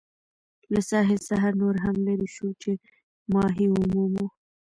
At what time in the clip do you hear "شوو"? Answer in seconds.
2.35-2.51